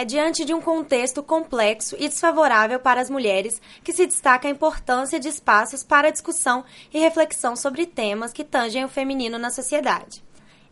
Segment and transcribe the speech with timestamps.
[0.00, 4.50] É diante de um contexto complexo e desfavorável para as mulheres que se destaca a
[4.50, 10.24] importância de espaços para discussão e reflexão sobre temas que tangem o feminino na sociedade.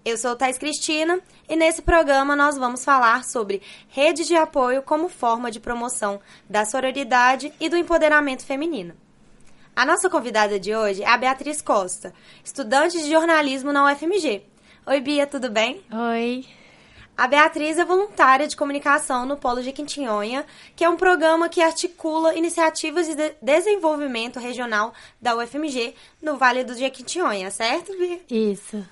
[0.02, 3.60] Eu sou Thais Cristina e nesse programa nós vamos falar sobre
[3.90, 8.94] redes de apoio como forma de promoção da sororidade e do empoderamento feminino.
[9.76, 14.42] A nossa convidada de hoje é a Beatriz Costa, estudante de jornalismo na UFMG.
[14.86, 15.82] Oi, Bia, tudo bem?
[15.92, 16.46] Oi.
[17.18, 21.60] A Beatriz é voluntária de comunicação no Polo de Quintinhonha, que é um programa que
[21.60, 28.20] articula iniciativas de de desenvolvimento regional da UFMG no Vale do Jequitinhonha, certo, Bia?
[28.30, 28.86] Isso.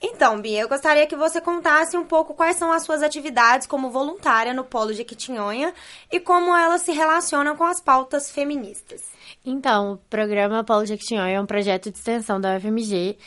[0.00, 3.90] Então, Bia, eu gostaria que você contasse um pouco quais são as suas atividades como
[3.90, 5.74] voluntária no Polo de Jequitinhonha
[6.10, 9.02] e como elas se relacionam com as pautas feministas.
[9.44, 13.18] Então, o programa Polo Jequitinhonha é um projeto de extensão da UFMG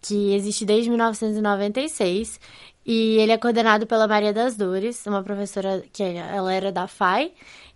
[0.00, 2.40] que existe desde 1996
[2.88, 7.32] e ele é coordenado pela Maria das Dores, uma professora que ela era da FAI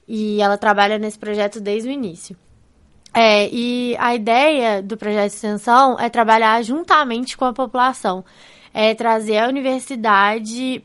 [0.09, 2.35] e ela trabalha nesse projeto desde o início.
[3.13, 8.25] É, e a ideia do projeto de extensão é trabalhar juntamente com a população,
[8.73, 10.83] é trazer a universidade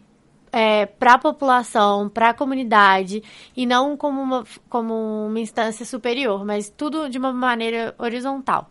[0.51, 3.23] é, para a população, para a comunidade,
[3.55, 8.69] e não como uma, como uma instância superior, mas tudo de uma maneira horizontal.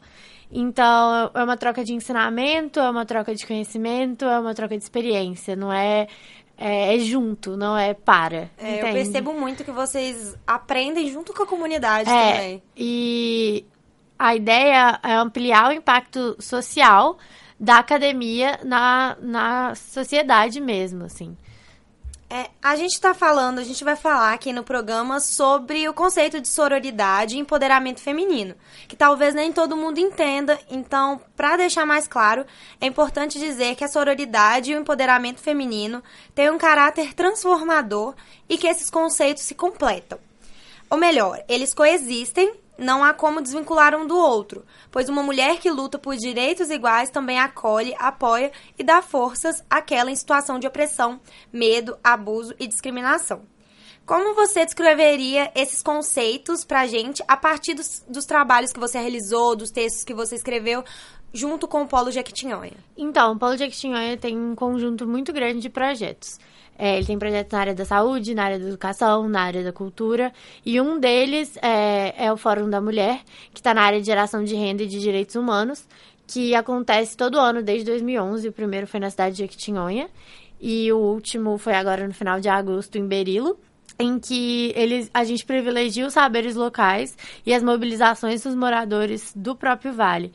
[0.50, 4.82] Então, é uma troca de ensinamento, é uma troca de conhecimento, é uma troca de
[4.82, 6.06] experiência, não é.
[6.58, 8.50] É, é junto, não é para.
[8.56, 12.62] É, eu percebo muito que vocês aprendem junto com a comunidade é, também.
[12.74, 13.66] E
[14.18, 17.18] a ideia é ampliar o impacto social
[17.60, 21.36] da academia na, na sociedade mesmo, assim.
[22.28, 26.40] É, a gente está falando, a gente vai falar aqui no programa sobre o conceito
[26.40, 28.56] de sororidade e empoderamento feminino,
[28.88, 30.58] que talvez nem todo mundo entenda.
[30.68, 32.44] Então, para deixar mais claro,
[32.80, 36.02] é importante dizer que a sororidade e o empoderamento feminino
[36.34, 38.12] têm um caráter transformador
[38.48, 40.18] e que esses conceitos se completam.
[40.90, 45.70] Ou melhor, eles coexistem não há como desvincular um do outro, pois uma mulher que
[45.70, 51.20] luta por direitos iguais também acolhe, apoia e dá forças àquela em situação de opressão,
[51.52, 53.42] medo, abuso e discriminação.
[54.06, 59.56] Como você descreveria esses conceitos pra gente a partir dos, dos trabalhos que você realizou,
[59.56, 60.84] dos textos que você escreveu,
[61.32, 62.76] junto com o Polo Jequitinhonha?
[62.96, 66.38] Então, o Polo Jequitinhonha tem um conjunto muito grande de projetos.
[66.78, 69.72] É, ele tem projetos na área da saúde, na área da educação, na área da
[69.72, 70.32] cultura.
[70.64, 73.20] E um deles é, é o Fórum da Mulher,
[73.52, 75.86] que está na área de geração de renda e de direitos humanos,
[76.26, 78.48] que acontece todo ano desde 2011.
[78.48, 80.08] O primeiro foi na cidade de Jequitinhonha.
[80.60, 83.58] E o último foi agora no final de agosto, em Berilo
[83.98, 89.56] em que eles, a gente privilegia os saberes locais e as mobilizações dos moradores do
[89.56, 90.32] próprio vale.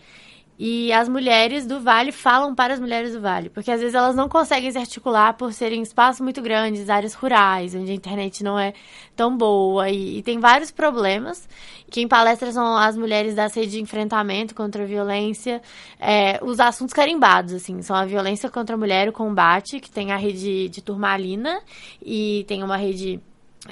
[0.64, 4.16] E as mulheres do Vale falam para as mulheres do Vale, porque às vezes elas
[4.16, 8.60] não conseguem se articular por serem espaços muito grandes, áreas rurais, onde a internet não
[8.60, 8.72] é
[9.16, 11.50] tão boa, e, e tem vários problemas.
[11.90, 15.64] Quem palestra são as mulheres da sede de enfrentamento contra a violência,
[16.00, 20.12] é, os assuntos carimbados, assim, são a violência contra a mulher, o combate, que tem
[20.12, 21.60] a rede de Turmalina,
[22.00, 23.20] e tem uma rede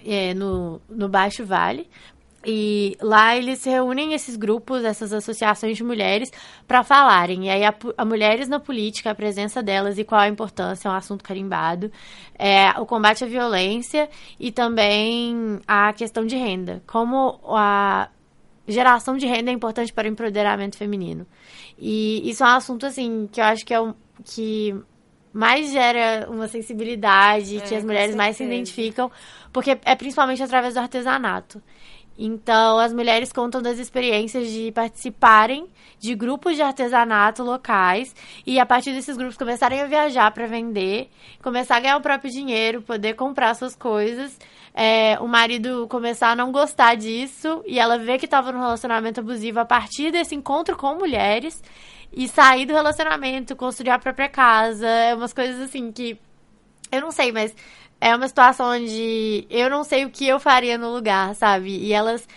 [0.03, 1.87] é, no, no Baixo Vale,
[2.45, 6.31] e lá eles reúnem esses grupos, essas associações de mulheres,
[6.67, 7.47] para falarem.
[7.47, 10.91] E aí a, a, mulheres na política, a presença delas e qual a importância, é
[10.91, 11.91] um assunto carimbado.
[12.37, 16.81] É, o combate à violência e também a questão de renda.
[16.87, 18.09] Como a
[18.67, 21.27] geração de renda é importante para o empoderamento feminino.
[21.77, 23.93] E isso é um assunto, assim, que eu acho que é o
[24.23, 24.75] que
[25.33, 29.11] mais gera uma sensibilidade, é, que as mulheres mais se identificam,
[29.51, 31.61] porque é principalmente através do artesanato.
[32.21, 38.13] Então, as mulheres contam das experiências de participarem de grupos de artesanato locais
[38.45, 41.09] e, a partir desses grupos, começarem a viajar para vender,
[41.41, 44.37] começar a ganhar o próprio dinheiro, poder comprar suas coisas.
[44.73, 49.21] É, o marido começar a não gostar disso e ela ver que estava num relacionamento
[49.21, 51.63] abusivo a partir desse encontro com mulheres
[52.11, 54.87] e sair do relacionamento, construir a própria casa.
[54.87, 56.19] É umas coisas assim que.
[56.91, 57.55] Eu não sei, mas
[58.01, 61.69] é uma situação onde eu não sei o que eu faria no lugar, sabe?
[61.69, 62.27] E elas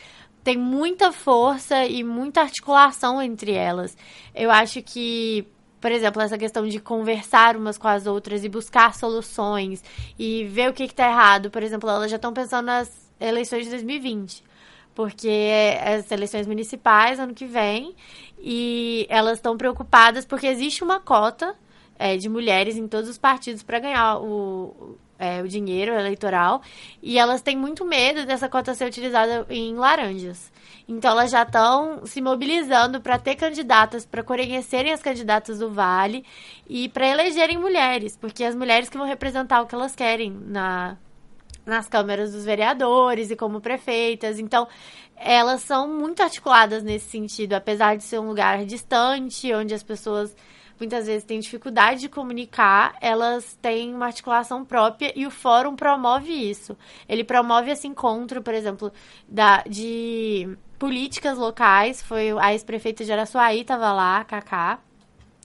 [0.42, 3.96] têm muita força e muita articulação entre elas.
[4.34, 5.46] Eu acho que
[5.80, 9.82] por exemplo, essa questão de conversar umas com as outras e buscar soluções
[10.16, 11.50] e ver o que está errado.
[11.50, 14.44] Por exemplo, elas já estão pensando nas eleições de 2020
[14.94, 17.94] porque as eleições municipais ano que vem
[18.38, 21.56] e elas estão preocupadas porque existe uma cota
[21.98, 26.62] é, de mulheres em todos os partidos para ganhar o, é, o dinheiro eleitoral
[27.02, 30.52] e elas têm muito medo dessa cota ser utilizada em laranjas.
[30.88, 36.24] Então elas já estão se mobilizando para ter candidatas, para conhecerem as candidatas do Vale
[36.68, 40.96] e para elegerem mulheres, porque as mulheres que vão representar o que elas querem na
[41.64, 44.38] nas câmeras dos vereadores e como prefeitas.
[44.40, 44.66] Então,
[45.16, 50.34] elas são muito articuladas nesse sentido, apesar de ser um lugar distante, onde as pessoas
[50.78, 56.32] muitas vezes têm dificuldade de comunicar, elas têm uma articulação própria e o fórum promove
[56.32, 56.76] isso.
[57.08, 58.92] Ele promove esse encontro, por exemplo,
[59.28, 62.02] da, de políticas locais.
[62.02, 64.78] Foi a ex-prefeita de Araçuaí estava lá, Cacá.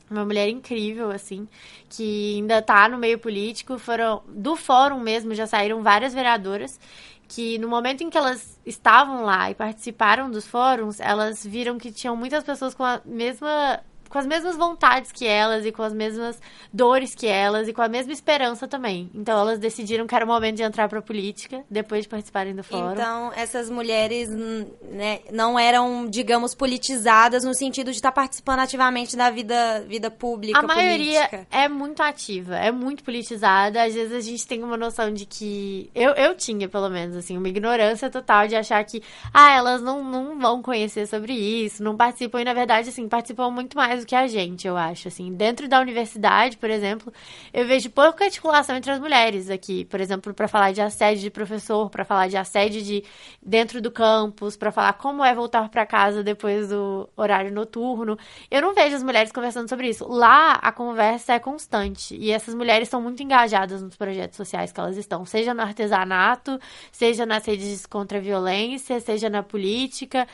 [0.10, 1.50] Uma mulher incrível, assim,
[1.90, 3.78] que ainda está no meio político.
[3.78, 6.80] Foram do fórum mesmo, já saíram várias vereadoras
[7.28, 11.92] que no momento em que elas estavam lá e participaram dos fóruns, elas viram que
[11.92, 15.94] tinham muitas pessoas com a mesma com as mesmas vontades que elas e com as
[15.94, 16.40] mesmas
[16.72, 19.10] dores que elas e com a mesma esperança também.
[19.14, 22.56] Então elas decidiram que era o momento de entrar para a política depois de participarem
[22.56, 22.94] do fórum.
[22.94, 29.30] Então essas mulheres né, não eram, digamos, politizadas no sentido de estar participando ativamente da
[29.30, 30.60] vida, vida pública.
[30.60, 31.48] A maioria política.
[31.52, 33.84] é muito ativa, é muito politizada.
[33.84, 37.38] Às vezes a gente tem uma noção de que eu, eu tinha pelo menos assim
[37.38, 39.02] uma ignorância total de achar que
[39.34, 43.50] ah elas não, não vão conhecer sobre isso, não participam e na verdade assim participam
[43.50, 45.08] muito mais mais do que a gente, eu acho.
[45.08, 47.12] Assim, dentro da universidade, por exemplo,
[47.54, 49.86] eu vejo pouca articulação entre as mulheres aqui.
[49.86, 53.04] Por exemplo, para falar de assédio de professor, para falar de assédio de
[53.42, 58.18] dentro do campus, para falar como é voltar para casa depois do horário noturno.
[58.50, 60.08] Eu não vejo as mulheres conversando sobre isso.
[60.08, 64.80] Lá a conversa é constante e essas mulheres são muito engajadas nos projetos sociais que
[64.80, 66.60] elas estão, seja no artesanato,
[66.92, 70.28] seja nas redes contra a violência, seja na política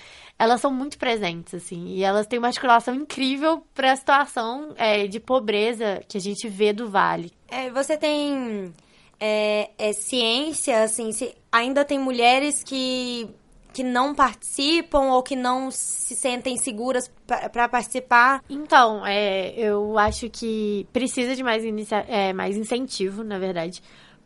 [0.43, 5.07] elas são muito presentes, assim, e elas têm uma articulação incrível para a situação é,
[5.07, 7.31] de pobreza que a gente vê do Vale.
[7.49, 8.73] É, você tem
[9.19, 13.29] é, é, ciência, assim, se ainda tem mulheres que
[13.73, 18.43] que não participam ou que não se sentem seguras para participar?
[18.47, 23.81] Então, é, eu acho que precisa de mais, inicia é, mais incentivo, na verdade.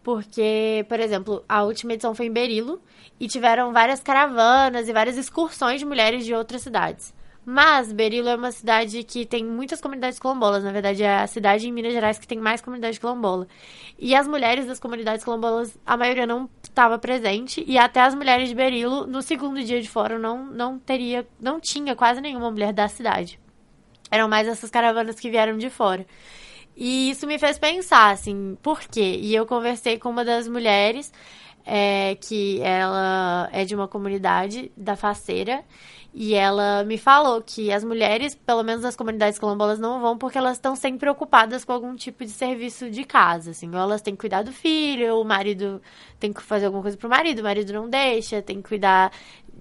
[0.07, 2.81] Porque, por exemplo, a última edição foi em Berilo
[3.19, 7.13] e tiveram várias caravanas e várias excursões de mulheres de outras cidades.
[7.45, 10.63] Mas Berilo é uma cidade que tem muitas comunidades quilombolas.
[10.63, 13.49] Na verdade, é a cidade em Minas Gerais que tem mais comunidade quilombola.
[13.99, 17.61] E as mulheres das comunidades quilombolas, a maioria não estava presente.
[17.67, 21.59] E até as mulheres de Berilo, no segundo dia de fora, não, não teria, não
[21.59, 23.37] tinha quase nenhuma mulher da cidade.
[24.09, 26.05] Eram mais essas caravanas que vieram de fora.
[26.77, 29.19] E isso me fez pensar, assim, por quê?
[29.19, 31.11] E eu conversei com uma das mulheres,
[31.65, 35.65] é, que ela é de uma comunidade da faceira,
[36.13, 40.37] e ela me falou que as mulheres, pelo menos nas comunidades quilombolas, não vão porque
[40.37, 43.69] elas estão sempre preocupadas com algum tipo de serviço de casa, assim.
[43.69, 45.81] Ou elas têm que cuidar do filho, o marido
[46.19, 49.11] tem que fazer alguma coisa pro marido, o marido não deixa, tem que cuidar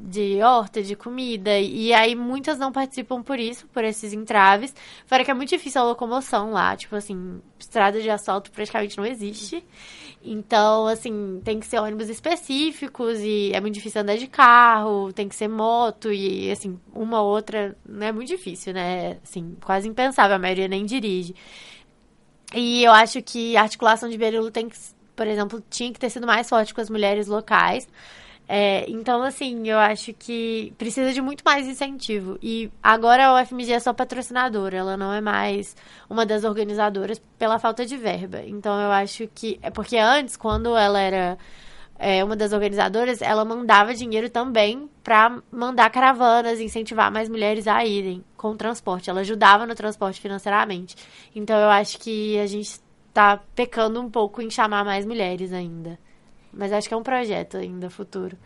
[0.00, 1.58] de horta, de comida.
[1.58, 4.74] E aí muitas não participam por isso, por esses entraves.
[5.06, 6.76] Fora que é muito difícil a locomoção lá.
[6.76, 9.64] Tipo assim, estrada de asfalto praticamente não existe.
[10.22, 15.28] Então, assim, tem que ser ônibus específicos e é muito difícil andar de carro, tem
[15.28, 19.18] que ser moto e, assim, uma ou outra não é muito difícil, né?
[19.22, 21.34] Assim, quase impensável, a maioria nem dirige.
[22.54, 24.76] E eu acho que a articulação de Berilo tem que,
[25.14, 27.88] por exemplo, tinha que ter sido mais forte com as mulheres locais.
[28.48, 32.38] É, então, assim, eu acho que precisa de muito mais incentivo.
[32.40, 35.74] E agora a UFMG é só patrocinadora, ela não é mais
[36.08, 38.42] uma das organizadoras pela falta de verba.
[38.46, 39.58] Então, eu acho que.
[39.62, 41.36] É porque antes, quando ela era
[41.98, 47.84] é, uma das organizadoras, ela mandava dinheiro também para mandar caravanas, incentivar mais mulheres a
[47.84, 49.10] irem com o transporte.
[49.10, 50.94] Ela ajudava no transporte financeiramente.
[51.34, 55.98] Então, eu acho que a gente está pecando um pouco em chamar mais mulheres ainda.
[56.56, 58.36] Mas acho que é um projeto ainda futuro.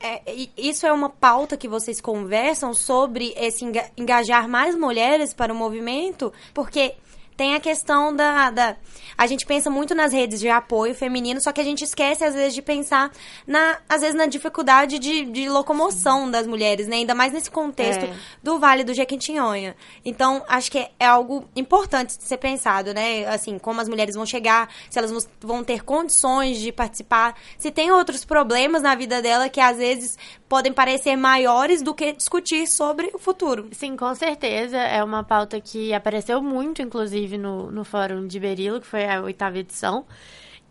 [0.00, 0.22] É,
[0.56, 3.64] isso é uma pauta que vocês conversam sobre esse
[3.96, 6.32] engajar mais mulheres para o movimento?
[6.54, 6.94] Porque
[7.38, 8.76] tem a questão da, da.
[9.16, 12.34] A gente pensa muito nas redes de apoio feminino, só que a gente esquece, às
[12.34, 13.12] vezes, de pensar,
[13.46, 16.96] na, às vezes, na dificuldade de, de locomoção das mulheres, né?
[16.96, 18.14] Ainda mais nesse contexto é.
[18.42, 19.76] do Vale do Jequitinhonha.
[20.04, 23.24] Então, acho que é, é algo importante de ser pensado, né?
[23.26, 27.92] Assim, como as mulheres vão chegar, se elas vão ter condições de participar, se tem
[27.92, 30.18] outros problemas na vida dela que, às vezes,
[30.48, 33.68] podem parecer maiores do que discutir sobre o futuro.
[33.70, 34.76] Sim, com certeza.
[34.76, 39.20] É uma pauta que apareceu muito, inclusive no, no Fórum de Berilo, que foi a
[39.20, 40.06] oitava edição.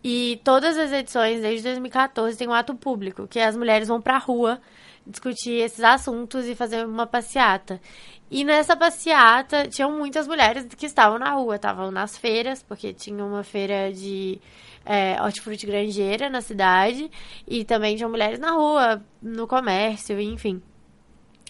[0.03, 4.17] E todas as edições, desde 2014, tem um ato público, que as mulheres vão pra
[4.17, 4.59] rua
[5.05, 7.79] discutir esses assuntos e fazer uma passeata.
[8.29, 13.23] E nessa passeata, tinham muitas mulheres que estavam na rua, estavam nas feiras, porque tinha
[13.23, 14.39] uma feira de
[14.85, 17.09] é, hortifruti grangeira na cidade,
[17.47, 20.61] e também tinham mulheres na rua, no comércio, enfim.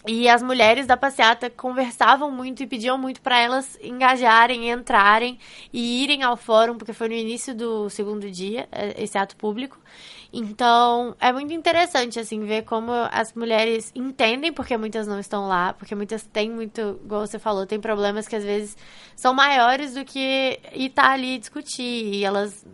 [0.06, 5.39] E as mulheres da passeata conversavam muito e pediam muito para elas engajarem, entrarem
[5.74, 9.77] e irem ao fórum, porque foi no início do segundo dia, é, esse ato público.
[10.32, 15.74] Então, é muito interessante, assim, ver como as mulheres entendem porque muitas não estão lá,
[15.74, 18.77] porque muitas têm muito, igual você falou, tem problemas que às vezes
[19.16, 22.13] são maiores do que ir tá ali discutir.
[22.13, 22.66] E elas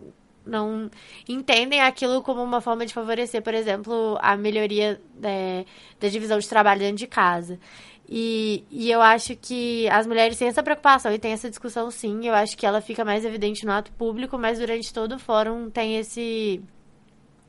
[0.46, 0.90] não
[1.28, 5.64] entendem aquilo como uma forma de favorecer, por exemplo, a melhoria é,
[6.00, 7.58] da divisão de trabalho dentro de casa.
[8.08, 12.26] E, e eu acho que as mulheres têm essa preocupação e têm essa discussão sim.
[12.26, 15.70] Eu acho que ela fica mais evidente no ato público, mas durante todo o fórum
[15.70, 16.62] tem esse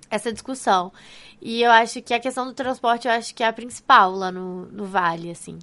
[0.10, 0.94] essa discussão.
[1.42, 4.32] E eu acho que a questão do transporte eu acho que é a principal lá
[4.32, 5.60] no, no Vale, assim.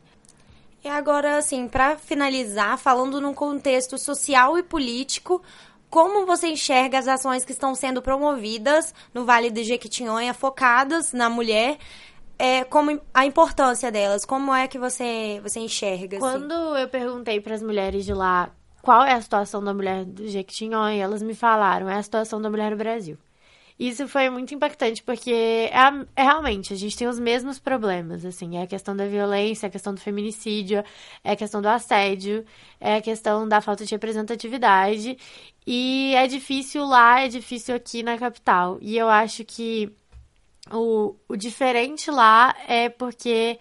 [0.84, 5.40] E agora, assim, para finalizar, falando num contexto social e político,
[5.92, 11.28] como você enxerga as ações que estão sendo promovidas no Vale do Jequitinhonha, focadas na
[11.28, 11.76] mulher,
[12.38, 14.24] é, como a importância delas?
[14.24, 16.16] Como é que você, você enxerga?
[16.16, 16.26] Assim?
[16.26, 18.48] Quando eu perguntei para as mulheres de lá
[18.80, 22.48] qual é a situação da mulher do Jequitinhonha, elas me falaram, é a situação da
[22.48, 23.18] mulher no Brasil.
[23.82, 25.68] Isso foi muito impactante, porque é,
[26.14, 29.68] é, realmente, a gente tem os mesmos problemas, assim, é a questão da violência, é
[29.68, 30.84] a questão do feminicídio,
[31.24, 32.44] é a questão do assédio,
[32.80, 35.18] é a questão da falta de representatividade,
[35.66, 38.78] e é difícil lá, é difícil aqui na capital.
[38.80, 39.92] E eu acho que
[40.70, 43.58] o, o diferente lá é porque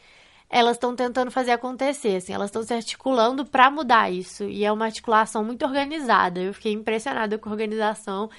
[0.51, 4.43] elas estão tentando fazer acontecer, assim, elas estão se articulando para mudar isso.
[4.43, 6.41] E é uma articulação muito organizada.
[6.41, 8.29] Eu fiquei impressionada com a organização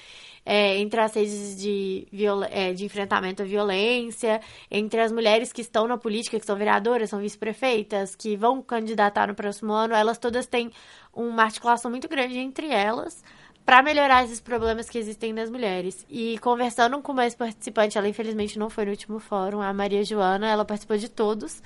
[0.45, 2.07] é, entre as redes de,
[2.51, 7.09] é, de enfrentamento à violência, entre as mulheres que estão na política, que são vereadoras,
[7.09, 10.71] são vice-prefeitas, que vão candidatar no próximo ano, elas todas têm
[11.11, 13.23] uma articulação muito grande entre elas
[13.65, 16.05] para melhorar esses problemas que existem nas mulheres.
[16.09, 20.47] E conversando com uma ex-participante, ela infelizmente não foi no último fórum, a Maria Joana,
[20.47, 21.61] ela participou de todos.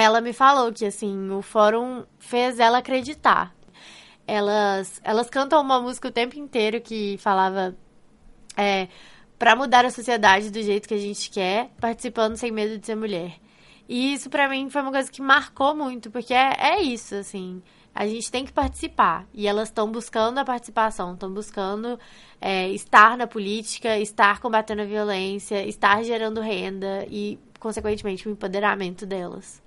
[0.00, 3.52] Ela me falou que assim, o fórum fez ela acreditar
[4.28, 7.74] elas, elas cantam uma música o tempo inteiro que falava
[8.54, 8.88] é,
[9.38, 12.94] para mudar a sociedade do jeito que a gente quer, participando sem medo de ser
[12.94, 13.36] mulher.
[13.88, 17.62] E isso para mim foi uma coisa que marcou muito, porque é, é isso, assim.
[17.94, 19.26] A gente tem que participar.
[19.32, 21.98] E elas estão buscando a participação, estão buscando
[22.38, 29.06] é, estar na política, estar combatendo a violência, estar gerando renda e, consequentemente, o empoderamento
[29.06, 29.62] delas.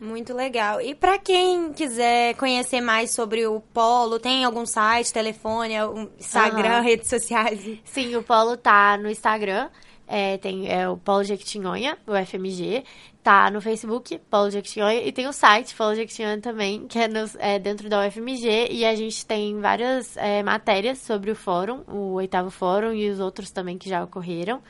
[0.00, 0.80] Muito legal.
[0.80, 5.74] E para quem quiser conhecer mais sobre o Polo, tem algum site, telefone,
[6.18, 6.82] Instagram, uhum.
[6.82, 7.78] redes sociais?
[7.84, 9.70] Sim, o Polo tá no Instagram.
[10.06, 12.84] É, tem é, o Polo Jequitinhonha, o FMG.
[13.22, 15.02] Tá no Facebook, Polo Jequitinhonha.
[15.02, 18.68] E tem o site, Polo Jequitinhonha também, que é, no, é, dentro da UFMG.
[18.70, 23.20] E a gente tem várias é, matérias sobre o fórum, o oitavo fórum e os
[23.20, 24.60] outros também que já ocorreram.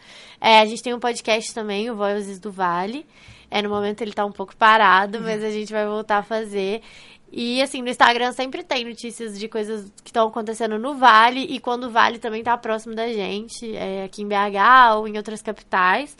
[0.40, 3.04] É, a gente tem um podcast também, o Vozes do Vale.
[3.54, 6.82] É, no momento ele tá um pouco parado, mas a gente vai voltar a fazer.
[7.30, 11.60] E assim, no Instagram sempre tem notícias de coisas que estão acontecendo no Vale e
[11.60, 15.40] quando o Vale também tá próximo da gente, é, aqui em BH ou em outras
[15.40, 16.16] capitais.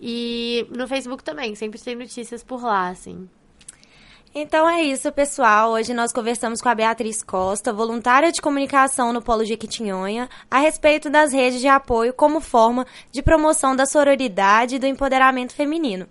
[0.00, 3.28] E no Facebook também, sempre tem notícias por lá, assim.
[4.34, 5.70] Então é isso, pessoal.
[5.70, 11.08] Hoje nós conversamos com a Beatriz Costa, voluntária de comunicação no Polo Jequitinhonha, a respeito
[11.08, 16.08] das redes de apoio como forma de promoção da sororidade e do empoderamento feminino.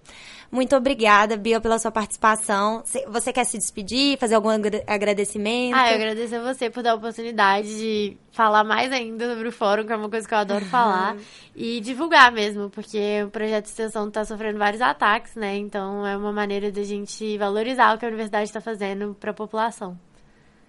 [0.53, 2.83] Muito obrigada, Bia, pela sua participação.
[3.07, 4.49] Você quer se despedir, fazer algum
[4.85, 5.75] agradecimento?
[5.75, 9.51] Ah, eu agradeço a você por dar a oportunidade de falar mais ainda sobre o
[9.51, 11.17] fórum, que é uma coisa que eu adoro falar,
[11.55, 15.57] e divulgar mesmo, porque o projeto de extensão está sofrendo vários ataques, né?
[15.57, 19.31] Então é uma maneira de a gente valorizar o que a universidade está fazendo para
[19.31, 19.97] a população.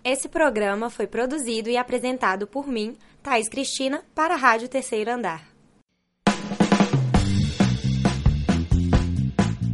[0.03, 5.54] Esse programa foi produzido e apresentado por mim, Thais Cristina, para a Rádio Terceiro Andar.